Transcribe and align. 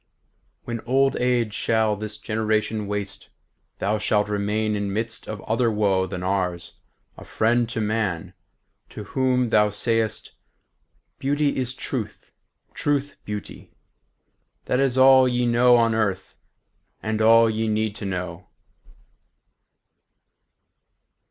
···When 0.63 0.79
old 0.87 1.15
age 1.17 1.53
shall 1.53 1.95
this 1.95 2.17
generation 2.17 2.87
waste, 2.87 3.29
Thou 3.77 3.99
shalt 3.99 4.29
remain, 4.29 4.75
in 4.75 4.91
midst 4.91 5.27
of 5.27 5.41
other 5.41 5.69
woe 5.69 6.07
Than 6.07 6.23
ours, 6.23 6.79
a 7.19 7.23
friend 7.23 7.69
to 7.69 7.79
man, 7.79 8.33
to 8.89 9.03
whom 9.03 9.49
thou 9.49 9.69
say'st, 9.69 10.31
'Beauty 11.19 11.55
is 11.55 11.75
truth, 11.75 12.31
truth 12.73 13.15
beauty'—that 13.25 14.79
is 14.79 14.97
all 14.97 15.27
Ye 15.27 15.45
know 15.45 15.75
on 15.75 15.93
earth, 15.93 16.35
and 17.03 17.21
all 17.21 17.47
ye 17.47 17.67
need 17.67 17.95
to 17.97 18.05
know." 18.05 18.47